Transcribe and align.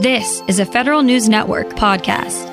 This 0.00 0.42
is 0.48 0.58
a 0.60 0.64
Federal 0.64 1.02
News 1.02 1.28
Network 1.28 1.68
podcast. 1.74 2.48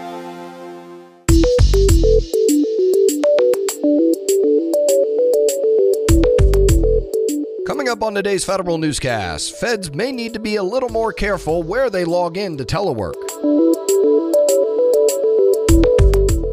Coming 7.65 7.87
up 7.87 8.03
on 8.03 8.15
today's 8.15 8.43
Federal 8.43 8.77
Newscast, 8.77 9.55
feds 9.55 9.93
may 9.93 10.11
need 10.11 10.33
to 10.33 10.41
be 10.41 10.57
a 10.57 10.63
little 10.63 10.89
more 10.89 11.13
careful 11.13 11.63
where 11.63 11.89
they 11.89 12.03
log 12.03 12.35
in 12.35 12.57
to 12.57 12.65
telework. 12.65 13.15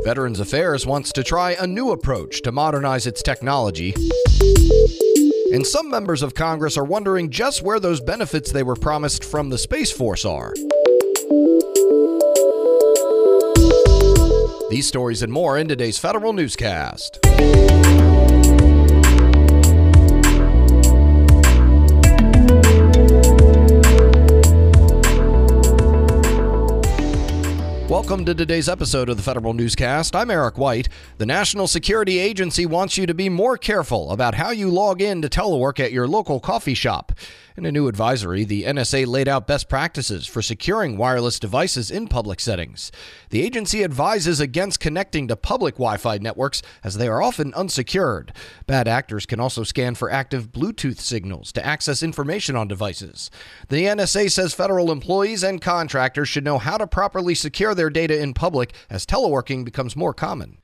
Veterans 0.05 0.39
Affairs 0.39 0.87
wants 0.87 1.11
to 1.15 1.25
try 1.25 1.57
a 1.59 1.67
new 1.67 1.91
approach 1.91 2.43
to 2.43 2.53
modernize 2.53 3.09
its 3.09 3.21
technology. 3.21 3.97
And 5.53 5.67
some 5.67 5.91
members 5.91 6.23
of 6.23 6.35
Congress 6.35 6.79
are 6.79 6.85
wondering 6.85 7.31
just 7.31 7.63
where 7.63 7.81
those 7.81 8.01
benefits 8.01 8.53
they 8.53 8.63
were 8.63 8.77
promised 8.77 9.25
from 9.25 9.51
the 9.51 9.59
Space 9.59 9.91
Force 9.91 10.25
are. 10.25 10.55
These 14.69 14.87
stories 14.87 15.23
and 15.23 15.33
more 15.33 15.57
in 15.57 15.69
today's 15.69 15.99
Federal 15.99 16.35
Newscast. 16.35 17.21
Welcome 27.89 28.27
to 28.27 28.35
today's 28.35 28.69
episode 28.69 29.09
of 29.09 29.17
the 29.17 29.23
Federal 29.23 29.55
Newscast. 29.55 30.15
I'm 30.15 30.31
Eric 30.31 30.59
White. 30.59 30.91
The 31.17 31.25
National 31.25 31.67
Security 31.67 32.19
Agency 32.19 32.67
wants 32.67 32.99
you 32.99 33.07
to 33.07 33.15
be 33.15 33.31
more 33.31 33.57
careful 33.57 34.11
about 34.11 34.35
how 34.35 34.51
you 34.51 34.69
log 34.69 35.01
in 35.01 35.23
to 35.23 35.31
telework 35.31 35.81
at 35.81 35.93
your 35.93 36.07
local 36.07 36.39
coffee 36.39 36.75
shop. 36.75 37.13
In 37.57 37.67
a 37.67 37.71
new 37.71 37.87
advisory, 37.87 38.43
the 38.43 38.65
NSA 38.65 39.07
laid 39.07 39.29
out 39.29 39.47
best 39.47 39.69
practices 39.69 40.27
for 40.27 40.43
securing 40.43 40.97
wireless 40.97 41.39
devices 41.39 41.89
in 41.89 42.09
public 42.09 42.41
settings. 42.41 42.91
The 43.31 43.43
agency 43.43 43.85
advises 43.85 44.41
against 44.41 44.81
connecting 44.81 45.29
to 45.29 45.37
public 45.37 45.77
Wi 45.77 45.97
Fi 45.99 46.19
networks 46.19 46.63
as 46.83 46.97
they 46.97 47.07
are 47.07 47.23
often 47.23 47.55
unsecured. 47.55 48.33
Bad 48.67 48.89
actors 48.89 49.25
can 49.25 49.39
also 49.39 49.63
scan 49.63 49.95
for 49.95 50.11
active 50.11 50.51
Bluetooth 50.51 50.99
signals 50.99 51.53
to 51.53 51.65
access 51.65 52.03
information 52.03 52.57
on 52.57 52.67
devices. 52.67 53.31
The 53.69 53.85
NSA 53.85 54.33
says 54.33 54.53
federal 54.53 54.91
employees 54.91 55.45
and 55.45 55.61
contractors 55.61 56.29
should 56.29 56.45
know 56.45 56.59
how 56.59 56.77
to 56.77 56.89
properly 56.89 57.37
secure 57.37 57.73
their 57.73 57.89
data 57.89 58.21
in 58.21 58.35
public 58.35 58.75
as 58.91 59.07
teleworking 59.07 59.65
becomes 59.65 59.95
more 59.95 60.13
common. 60.13 60.59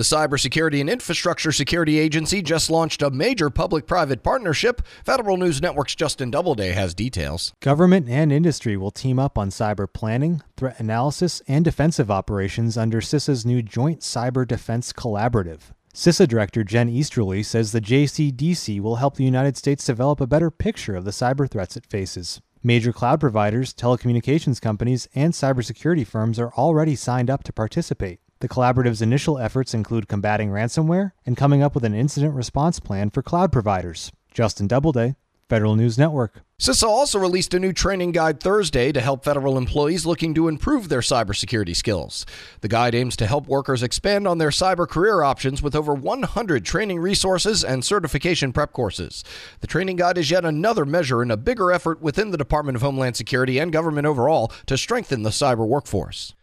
The 0.00 0.16
Cybersecurity 0.16 0.80
and 0.80 0.88
Infrastructure 0.88 1.52
Security 1.52 1.98
Agency 1.98 2.40
just 2.40 2.70
launched 2.70 3.02
a 3.02 3.10
major 3.10 3.50
public 3.50 3.86
private 3.86 4.22
partnership. 4.22 4.80
Federal 5.04 5.36
News 5.36 5.60
Network's 5.60 5.94
Justin 5.94 6.30
Doubleday 6.30 6.70
has 6.70 6.94
details. 6.94 7.52
Government 7.60 8.08
and 8.08 8.32
industry 8.32 8.78
will 8.78 8.90
team 8.90 9.18
up 9.18 9.36
on 9.36 9.50
cyber 9.50 9.86
planning, 9.92 10.40
threat 10.56 10.80
analysis, 10.80 11.42
and 11.46 11.66
defensive 11.66 12.10
operations 12.10 12.78
under 12.78 13.02
CISA's 13.02 13.44
new 13.44 13.60
Joint 13.60 14.00
Cyber 14.00 14.48
Defense 14.48 14.94
Collaborative. 14.94 15.72
CISA 15.92 16.26
Director 16.26 16.64
Jen 16.64 16.88
Easterly 16.88 17.42
says 17.42 17.72
the 17.72 17.82
JCDC 17.82 18.80
will 18.80 18.96
help 18.96 19.16
the 19.16 19.24
United 19.24 19.58
States 19.58 19.84
develop 19.84 20.22
a 20.22 20.26
better 20.26 20.50
picture 20.50 20.96
of 20.96 21.04
the 21.04 21.10
cyber 21.10 21.46
threats 21.46 21.76
it 21.76 21.84
faces. 21.84 22.40
Major 22.62 22.94
cloud 22.94 23.20
providers, 23.20 23.74
telecommunications 23.74 24.62
companies, 24.62 25.08
and 25.14 25.34
cybersecurity 25.34 26.06
firms 26.06 26.38
are 26.38 26.54
already 26.54 26.96
signed 26.96 27.28
up 27.28 27.44
to 27.44 27.52
participate. 27.52 28.20
The 28.40 28.48
collaborative's 28.48 29.02
initial 29.02 29.38
efforts 29.38 29.74
include 29.74 30.08
combating 30.08 30.48
ransomware 30.48 31.12
and 31.26 31.36
coming 31.36 31.62
up 31.62 31.74
with 31.74 31.84
an 31.84 31.94
incident 31.94 32.34
response 32.34 32.80
plan 32.80 33.10
for 33.10 33.22
cloud 33.22 33.52
providers. 33.52 34.12
Justin 34.32 34.66
Doubleday, 34.66 35.16
Federal 35.50 35.76
News 35.76 35.98
Network. 35.98 36.40
CISA 36.58 36.84
also 36.84 37.18
released 37.18 37.52
a 37.52 37.58
new 37.58 37.74
training 37.74 38.12
guide 38.12 38.40
Thursday 38.40 38.92
to 38.92 39.00
help 39.02 39.24
federal 39.24 39.58
employees 39.58 40.06
looking 40.06 40.32
to 40.34 40.48
improve 40.48 40.88
their 40.88 41.00
cybersecurity 41.00 41.76
skills. 41.76 42.24
The 42.62 42.68
guide 42.68 42.94
aims 42.94 43.14
to 43.16 43.26
help 43.26 43.46
workers 43.46 43.82
expand 43.82 44.26
on 44.26 44.38
their 44.38 44.50
cyber 44.50 44.88
career 44.88 45.22
options 45.22 45.60
with 45.60 45.76
over 45.76 45.92
100 45.92 46.64
training 46.64 47.00
resources 47.00 47.62
and 47.62 47.84
certification 47.84 48.54
prep 48.54 48.72
courses. 48.72 49.22
The 49.60 49.66
training 49.66 49.96
guide 49.96 50.16
is 50.16 50.30
yet 50.30 50.46
another 50.46 50.86
measure 50.86 51.22
in 51.22 51.30
a 51.30 51.36
bigger 51.36 51.72
effort 51.72 52.00
within 52.00 52.30
the 52.30 52.38
Department 52.38 52.76
of 52.76 52.82
Homeland 52.82 53.16
Security 53.16 53.58
and 53.58 53.70
government 53.70 54.06
overall 54.06 54.50
to 54.64 54.78
strengthen 54.78 55.24
the 55.24 55.30
cyber 55.30 55.66
workforce. 55.66 56.34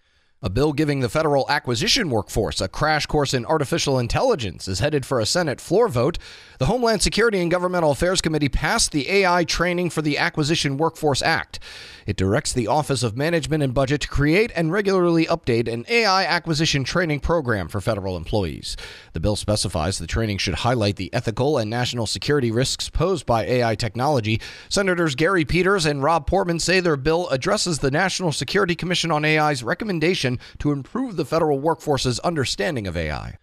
A 0.43 0.51
bill 0.51 0.71
giving 0.71 0.99
the 0.99 1.09
federal 1.09 1.49
acquisition 1.49 2.11
workforce 2.11 2.61
a 2.61 2.67
crash 2.67 3.07
course 3.07 3.33
in 3.33 3.43
artificial 3.43 3.97
intelligence 3.97 4.67
is 4.67 4.77
headed 4.77 5.03
for 5.03 5.19
a 5.19 5.25
Senate 5.25 5.59
floor 5.59 5.87
vote. 5.87 6.19
The 6.59 6.67
Homeland 6.67 7.01
Security 7.01 7.41
and 7.41 7.49
Governmental 7.49 7.89
Affairs 7.89 8.21
Committee 8.21 8.47
passed 8.47 8.91
the 8.91 9.09
AI 9.09 9.45
Training 9.45 9.89
for 9.89 10.03
the 10.03 10.19
Acquisition 10.19 10.77
Workforce 10.77 11.23
Act. 11.23 11.57
It 12.05 12.17
directs 12.17 12.53
the 12.53 12.67
Office 12.67 13.01
of 13.01 13.17
Management 13.17 13.63
and 13.63 13.73
Budget 13.73 14.01
to 14.01 14.07
create 14.07 14.51
and 14.55 14.71
regularly 14.71 15.25
update 15.25 15.67
an 15.67 15.85
AI 15.89 16.23
acquisition 16.23 16.83
training 16.83 17.19
program 17.19 17.67
for 17.67 17.81
federal 17.81 18.15
employees. 18.15 18.77
The 19.13 19.19
bill 19.19 19.35
specifies 19.35 19.97
the 19.97 20.07
training 20.07 20.37
should 20.37 20.55
highlight 20.55 20.95
the 20.97 21.13
ethical 21.13 21.57
and 21.57 21.69
national 21.69 22.05
security 22.05 22.51
risks 22.51 22.89
posed 22.89 23.25
by 23.25 23.43
AI 23.43 23.75
technology. 23.75 24.39
Senators 24.69 25.15
Gary 25.15 25.45
Peters 25.45 25.85
and 25.85 26.01
Rob 26.01 26.27
Portman 26.27 26.59
say 26.59 26.79
their 26.79 26.95
bill 26.95 27.27
addresses 27.29 27.79
the 27.79 27.91
National 27.91 28.31
Security 28.31 28.75
Commission 28.75 29.11
on 29.11 29.25
AI's 29.25 29.63
recommendation 29.63 30.26
to 30.59 30.71
improve 30.71 31.15
the 31.15 31.25
federal 31.25 31.59
workforce's 31.59 32.19
understanding 32.19 32.87
of 32.87 32.97
AI. 32.97 33.37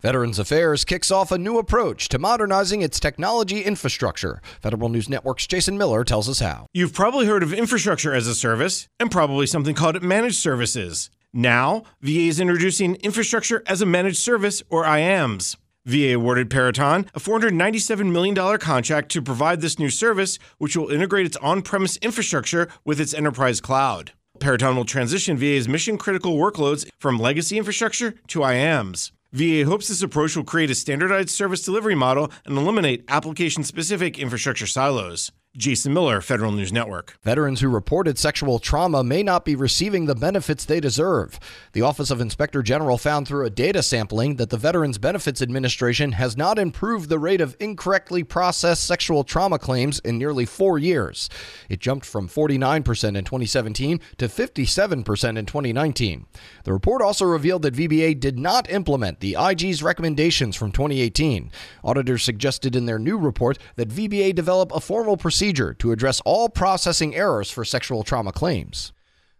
Veterans 0.00 0.38
Affairs 0.38 0.86
kicks 0.86 1.10
off 1.10 1.30
a 1.30 1.36
new 1.36 1.58
approach 1.58 2.08
to 2.08 2.18
modernizing 2.18 2.80
its 2.80 2.98
technology 2.98 3.60
infrastructure. 3.62 4.40
Federal 4.62 4.88
News 4.88 5.10
Network's 5.10 5.46
Jason 5.46 5.76
Miller 5.76 6.04
tells 6.04 6.26
us 6.28 6.40
how. 6.40 6.66
You've 6.72 6.94
probably 6.94 7.26
heard 7.26 7.42
of 7.42 7.52
infrastructure 7.52 8.14
as 8.14 8.26
a 8.26 8.34
service 8.34 8.88
and 8.98 9.10
probably 9.10 9.46
something 9.46 9.74
called 9.74 10.02
managed 10.02 10.38
services. 10.38 11.10
Now, 11.34 11.82
VA 12.00 12.22
is 12.22 12.40
introducing 12.40 12.96
infrastructure 12.96 13.62
as 13.66 13.82
a 13.82 13.86
managed 13.86 14.18
service, 14.18 14.62
or 14.70 14.84
IAMS. 14.84 15.56
VA 15.86 16.14
awarded 16.14 16.50
Peraton 16.50 17.06
a 17.14 17.20
$497 17.20 18.10
million 18.10 18.58
contract 18.58 19.10
to 19.12 19.22
provide 19.22 19.60
this 19.60 19.78
new 19.78 19.90
service, 19.90 20.38
which 20.58 20.76
will 20.76 20.88
integrate 20.90 21.26
its 21.26 21.36
on 21.38 21.62
premise 21.62 21.96
infrastructure 21.98 22.68
with 22.84 23.00
its 23.00 23.14
enterprise 23.14 23.60
cloud. 23.60 24.12
Peraton 24.40 24.74
will 24.74 24.84
transition 24.84 25.36
VA's 25.36 25.68
mission 25.68 25.98
critical 25.98 26.36
workloads 26.36 26.88
from 26.98 27.18
legacy 27.18 27.58
infrastructure 27.58 28.14
to 28.28 28.40
IAMS. 28.40 29.12
VA 29.32 29.64
hopes 29.64 29.88
this 29.88 30.02
approach 30.02 30.34
will 30.34 30.44
create 30.44 30.70
a 30.70 30.74
standardized 30.74 31.28
service 31.28 31.62
delivery 31.62 31.94
model 31.94 32.32
and 32.44 32.56
eliminate 32.56 33.04
application 33.08 33.62
specific 33.62 34.18
infrastructure 34.18 34.66
silos. 34.66 35.30
Jason 35.56 35.92
Miller, 35.92 36.20
Federal 36.20 36.52
News 36.52 36.72
Network. 36.72 37.18
Veterans 37.24 37.60
who 37.60 37.68
reported 37.68 38.16
sexual 38.16 38.60
trauma 38.60 39.02
may 39.02 39.20
not 39.20 39.44
be 39.44 39.56
receiving 39.56 40.06
the 40.06 40.14
benefits 40.14 40.64
they 40.64 40.78
deserve. 40.78 41.40
The 41.72 41.82
Office 41.82 42.12
of 42.12 42.20
Inspector 42.20 42.62
General 42.62 42.96
found 42.96 43.26
through 43.26 43.44
a 43.44 43.50
data 43.50 43.82
sampling 43.82 44.36
that 44.36 44.50
the 44.50 44.56
Veterans 44.56 44.96
Benefits 44.96 45.42
Administration 45.42 46.12
has 46.12 46.36
not 46.36 46.56
improved 46.56 47.08
the 47.08 47.18
rate 47.18 47.40
of 47.40 47.56
incorrectly 47.58 48.22
processed 48.22 48.86
sexual 48.86 49.24
trauma 49.24 49.58
claims 49.58 49.98
in 49.98 50.18
nearly 50.18 50.46
four 50.46 50.78
years. 50.78 51.28
It 51.68 51.80
jumped 51.80 52.06
from 52.06 52.28
49% 52.28 52.76
in 53.16 53.24
2017 53.24 54.00
to 54.18 54.28
57% 54.28 55.36
in 55.36 55.46
2019. 55.46 56.26
The 56.62 56.72
report 56.72 57.02
also 57.02 57.24
revealed 57.24 57.62
that 57.62 57.74
VBA 57.74 58.20
did 58.20 58.38
not 58.38 58.70
implement 58.70 59.18
the 59.18 59.36
IG's 59.36 59.82
recommendations 59.82 60.54
from 60.54 60.70
2018. 60.70 61.50
Auditors 61.82 62.22
suggested 62.22 62.76
in 62.76 62.86
their 62.86 63.00
new 63.00 63.18
report 63.18 63.58
that 63.74 63.88
VBA 63.88 64.36
develop 64.36 64.70
a 64.70 64.78
formal 64.78 65.16
procedure 65.16 65.39
procedure 65.40 65.72
to 65.72 65.90
address 65.90 66.20
all 66.26 66.50
processing 66.50 67.16
errors 67.16 67.50
for 67.50 67.64
sexual 67.64 68.02
trauma 68.02 68.30
claims. 68.30 68.92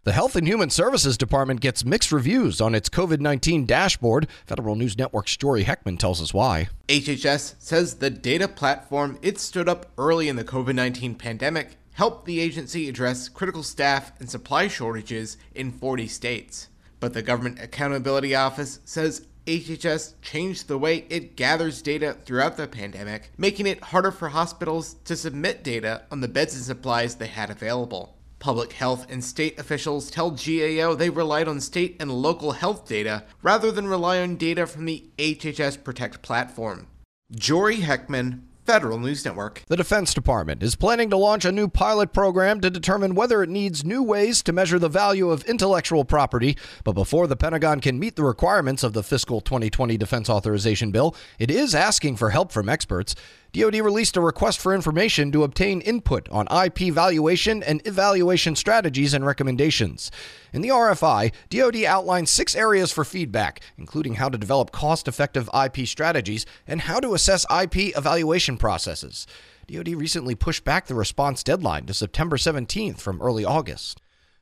The 0.03 0.13
Health 0.13 0.35
and 0.35 0.47
Human 0.47 0.71
Services 0.71 1.15
Department 1.15 1.61
gets 1.61 1.85
mixed 1.85 2.11
reviews 2.11 2.59
on 2.59 2.73
its 2.73 2.89
COVID 2.89 3.19
19 3.19 3.67
dashboard. 3.67 4.27
Federal 4.47 4.75
News 4.75 4.97
Network's 4.97 5.37
Jory 5.37 5.63
Heckman 5.63 5.99
tells 5.99 6.19
us 6.19 6.33
why. 6.33 6.69
HHS 6.87 7.53
says 7.59 7.93
the 7.97 8.09
data 8.09 8.47
platform 8.47 9.19
it 9.21 9.37
stood 9.37 9.69
up 9.69 9.91
early 9.95 10.27
in 10.27 10.37
the 10.37 10.43
COVID 10.43 10.73
19 10.73 11.13
pandemic 11.13 11.77
helped 11.91 12.25
the 12.25 12.39
agency 12.39 12.89
address 12.89 13.29
critical 13.29 13.61
staff 13.61 14.11
and 14.19 14.27
supply 14.27 14.67
shortages 14.67 15.37
in 15.53 15.71
40 15.71 16.07
states. 16.07 16.69
But 16.99 17.13
the 17.13 17.21
Government 17.21 17.61
Accountability 17.61 18.33
Office 18.33 18.79
says 18.85 19.27
HHS 19.47 20.13
changed 20.21 20.67
the 20.67 20.77
way 20.77 21.05
it 21.09 21.35
gathers 21.35 21.81
data 21.81 22.15
throughout 22.25 22.57
the 22.57 22.67
pandemic, 22.67 23.31
making 23.37 23.65
it 23.65 23.83
harder 23.85 24.11
for 24.11 24.29
hospitals 24.29 24.95
to 25.05 25.15
submit 25.15 25.63
data 25.63 26.03
on 26.11 26.21
the 26.21 26.27
beds 26.27 26.55
and 26.55 26.63
supplies 26.63 27.15
they 27.15 27.27
had 27.27 27.49
available. 27.49 28.17
Public 28.37 28.73
health 28.73 29.07
and 29.09 29.23
state 29.23 29.59
officials 29.59 30.11
tell 30.11 30.31
GAO 30.31 30.95
they 30.95 31.09
relied 31.09 31.47
on 31.47 31.59
state 31.59 31.97
and 31.99 32.11
local 32.11 32.51
health 32.51 32.87
data 32.87 33.23
rather 33.41 33.71
than 33.71 33.87
rely 33.87 34.19
on 34.19 34.35
data 34.35 34.67
from 34.67 34.85
the 34.85 35.05
HHS 35.17 35.83
Protect 35.83 36.21
platform. 36.21 36.87
Jory 37.31 37.77
Heckman, 37.77 38.41
Federal 38.65 38.99
News 38.99 39.25
Network. 39.25 39.63
The 39.67 39.75
Defense 39.75 40.13
Department 40.13 40.61
is 40.61 40.75
planning 40.75 41.09
to 41.09 41.17
launch 41.17 41.45
a 41.45 41.51
new 41.51 41.67
pilot 41.67 42.13
program 42.13 42.61
to 42.61 42.69
determine 42.69 43.15
whether 43.15 43.41
it 43.41 43.49
needs 43.49 43.83
new 43.83 44.03
ways 44.03 44.43
to 44.43 44.53
measure 44.53 44.77
the 44.77 44.87
value 44.87 45.29
of 45.29 45.43
intellectual 45.45 46.05
property. 46.05 46.57
But 46.83 46.93
before 46.93 47.27
the 47.27 47.35
Pentagon 47.35 47.79
can 47.79 47.99
meet 47.99 48.15
the 48.15 48.23
requirements 48.23 48.83
of 48.83 48.93
the 48.93 49.03
fiscal 49.03 49.41
2020 49.41 49.97
Defense 49.97 50.29
Authorization 50.29 50.91
Bill, 50.91 51.15
it 51.39 51.49
is 51.49 51.73
asking 51.73 52.17
for 52.17 52.29
help 52.29 52.51
from 52.51 52.69
experts. 52.69 53.15
DoD 53.53 53.75
released 53.75 54.15
a 54.15 54.21
request 54.21 54.59
for 54.61 54.73
information 54.73 55.29
to 55.33 55.43
obtain 55.43 55.81
input 55.81 56.29
on 56.29 56.47
IP 56.49 56.93
valuation 56.93 57.61
and 57.61 57.85
evaluation 57.85 58.55
strategies 58.55 59.13
and 59.13 59.25
recommendations. 59.25 60.09
In 60.53 60.61
the 60.61 60.69
RFI, 60.69 61.33
DoD 61.49 61.83
outlined 61.83 62.29
six 62.29 62.55
areas 62.55 62.93
for 62.93 63.03
feedback, 63.03 63.59
including 63.77 64.15
how 64.15 64.29
to 64.29 64.37
develop 64.37 64.71
cost 64.71 65.05
effective 65.05 65.49
IP 65.53 65.85
strategies 65.85 66.45
and 66.65 66.81
how 66.81 67.01
to 67.01 67.13
assess 67.13 67.45
IP 67.51 67.97
evaluation 67.97 68.57
processes. 68.57 69.27
DoD 69.67 69.89
recently 69.89 70.33
pushed 70.33 70.63
back 70.63 70.87
the 70.87 70.95
response 70.95 71.43
deadline 71.43 71.85
to 71.87 71.93
September 71.93 72.37
17th 72.37 73.01
from 73.01 73.21
early 73.21 73.43
August. 73.43 74.01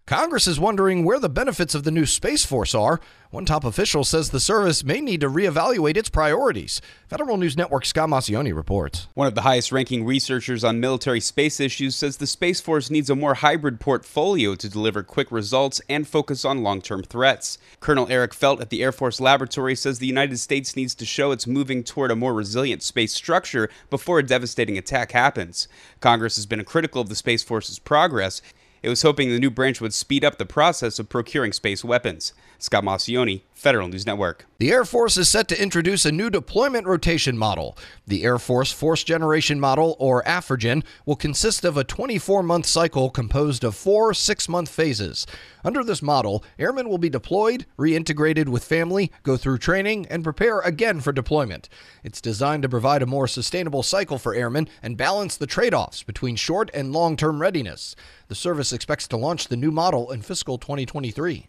Congress 0.09 0.47
is 0.47 0.59
wondering 0.59 1.05
where 1.05 1.19
the 1.19 1.29
benefits 1.29 1.75
of 1.75 1.83
the 1.83 1.91
new 1.91 2.07
Space 2.07 2.43
Force 2.43 2.73
are. 2.73 2.99
One 3.29 3.45
top 3.45 3.63
official 3.63 4.03
says 4.03 4.31
the 4.31 4.39
service 4.39 4.83
may 4.83 5.01
need 5.01 5.21
to 5.21 5.29
reevaluate 5.29 5.97
its 5.97 6.09
priorities. 6.09 6.81
Federal 7.07 7.37
News 7.37 7.55
Network 7.55 7.85
Scott 7.85 8.09
Maucione 8.09 8.55
reports. 8.55 9.07
One 9.13 9.27
of 9.27 9.35
the 9.35 9.43
highest 9.43 9.71
ranking 9.71 10.03
researchers 10.03 10.63
on 10.63 10.79
military 10.79 11.19
space 11.19 11.59
issues 11.59 11.95
says 11.95 12.17
the 12.17 12.25
Space 12.25 12.59
Force 12.59 12.89
needs 12.89 13.11
a 13.11 13.15
more 13.15 13.35
hybrid 13.35 13.79
portfolio 13.79 14.55
to 14.55 14.67
deliver 14.67 15.03
quick 15.03 15.31
results 15.31 15.79
and 15.87 16.07
focus 16.07 16.43
on 16.43 16.63
long 16.63 16.81
term 16.81 17.03
threats. 17.03 17.59
Colonel 17.79 18.07
Eric 18.09 18.33
Felt 18.33 18.61
at 18.61 18.71
the 18.71 18.81
Air 18.81 18.91
Force 18.91 19.21
Laboratory 19.21 19.75
says 19.75 19.99
the 19.99 20.07
United 20.07 20.39
States 20.39 20.75
needs 20.75 20.95
to 20.95 21.05
show 21.05 21.31
it's 21.31 21.45
moving 21.45 21.83
toward 21.83 22.09
a 22.09 22.15
more 22.15 22.33
resilient 22.33 22.81
space 22.81 23.13
structure 23.13 23.69
before 23.91 24.17
a 24.17 24.23
devastating 24.23 24.75
attack 24.75 25.11
happens. 25.11 25.67
Congress 25.99 26.35
has 26.35 26.47
been 26.47 26.63
critical 26.63 26.99
of 26.99 27.09
the 27.09 27.15
Space 27.15 27.43
Force's 27.43 27.77
progress. 27.77 28.41
It 28.81 28.89
was 28.89 29.01
hoping 29.01 29.29
the 29.29 29.39
new 29.39 29.49
branch 29.49 29.81
would 29.81 29.93
speed 29.93 30.23
up 30.23 30.37
the 30.37 30.45
process 30.45 30.99
of 30.99 31.09
procuring 31.09 31.53
space 31.53 31.83
weapons. 31.83 32.33
Scott 32.57 32.83
Maucione, 32.83 33.41
Federal 33.53 33.87
News 33.87 34.05
Network. 34.05 34.45
The 34.59 34.73
Air 34.73 34.83
Force 34.83 35.15
is 35.15 35.29
set 35.29 35.47
to 35.47 35.61
introduce 35.61 36.03
a 36.03 36.11
new 36.11 36.29
deployment 36.29 36.85
rotation 36.85 37.37
model. 37.37 37.77
The 38.05 38.25
Air 38.25 38.37
Force 38.37 38.73
Force 38.73 39.05
Generation 39.05 39.57
Model, 39.57 39.95
or 39.99 40.21
AFFORGEN, 40.27 40.83
will 41.05 41.15
consist 41.15 41.63
of 41.63 41.77
a 41.77 41.85
24 41.85 42.43
month 42.43 42.65
cycle 42.65 43.09
composed 43.09 43.63
of 43.63 43.73
four 43.73 44.13
six 44.13 44.49
month 44.49 44.67
phases. 44.67 45.25
Under 45.63 45.81
this 45.81 46.01
model, 46.01 46.43
airmen 46.59 46.89
will 46.89 46.97
be 46.97 47.09
deployed, 47.09 47.67
reintegrated 47.77 48.49
with 48.49 48.65
family, 48.65 49.13
go 49.23 49.37
through 49.37 49.59
training, 49.59 50.05
and 50.07 50.25
prepare 50.25 50.59
again 50.59 50.99
for 50.99 51.13
deployment. 51.13 51.69
It's 52.03 52.19
designed 52.19 52.63
to 52.63 52.69
provide 52.69 53.01
a 53.01 53.05
more 53.05 53.29
sustainable 53.29 53.81
cycle 53.81 54.17
for 54.17 54.35
airmen 54.35 54.67
and 54.83 54.97
balance 54.97 55.37
the 55.37 55.47
trade 55.47 55.73
offs 55.73 56.03
between 56.03 56.35
short 56.35 56.69
and 56.73 56.91
long 56.91 57.15
term 57.15 57.41
readiness. 57.41 57.95
The 58.27 58.35
service 58.35 58.73
expects 58.73 59.07
to 59.07 59.15
launch 59.15 59.47
the 59.47 59.55
new 59.55 59.71
model 59.71 60.11
in 60.11 60.21
fiscal 60.21 60.57
2023. 60.57 61.47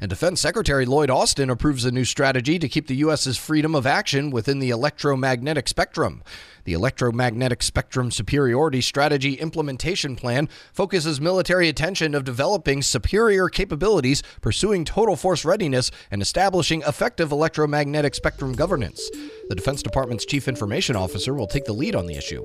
And 0.00 0.10
Defense 0.10 0.40
Secretary 0.40 0.84
Lloyd 0.84 1.08
Austin 1.08 1.48
approves 1.48 1.84
a 1.84 1.92
new 1.92 2.04
strategy 2.04 2.58
to 2.58 2.68
keep 2.68 2.88
the 2.88 2.96
U.S.'s 2.96 3.36
freedom 3.36 3.76
of 3.76 3.86
action 3.86 4.30
within 4.30 4.58
the 4.58 4.70
electromagnetic 4.70 5.68
spectrum. 5.68 6.24
The 6.64 6.72
Electromagnetic 6.72 7.62
Spectrum 7.62 8.10
Superiority 8.10 8.80
Strategy 8.80 9.34
Implementation 9.34 10.16
Plan 10.16 10.48
focuses 10.72 11.20
military 11.20 11.68
attention 11.68 12.14
of 12.14 12.24
developing 12.24 12.82
superior 12.82 13.48
capabilities, 13.48 14.22
pursuing 14.40 14.84
total 14.84 15.14
force 15.14 15.44
readiness, 15.44 15.92
and 16.10 16.20
establishing 16.20 16.82
effective 16.82 17.30
electromagnetic 17.30 18.14
spectrum 18.16 18.54
governance. 18.54 19.08
The 19.48 19.54
Defense 19.54 19.82
Department's 19.82 20.24
Chief 20.24 20.48
Information 20.48 20.96
Officer 20.96 21.34
will 21.34 21.46
take 21.46 21.64
the 21.64 21.72
lead 21.72 21.94
on 21.94 22.06
the 22.06 22.16
issue. 22.16 22.44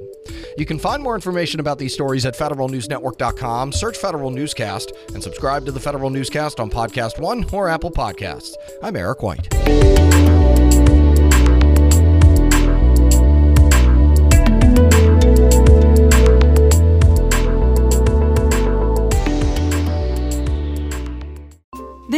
You 0.57 0.65
can 0.65 0.79
find 0.79 1.01
more 1.01 1.15
information 1.15 1.59
about 1.59 1.79
these 1.79 1.93
stories 1.93 2.25
at 2.25 2.35
federalnewsnetwork.com, 2.35 3.71
search 3.71 3.97
Federal 3.97 4.31
Newscast, 4.31 4.91
and 5.13 5.23
subscribe 5.23 5.65
to 5.65 5.71
the 5.71 5.79
Federal 5.79 6.09
Newscast 6.09 6.59
on 6.59 6.69
Podcast 6.69 7.19
One 7.19 7.45
or 7.51 7.69
Apple 7.69 7.91
Podcasts. 7.91 8.53
I'm 8.81 8.95
Eric 8.95 9.23
White. 9.23 10.98